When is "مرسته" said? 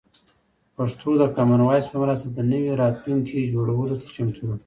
2.03-2.27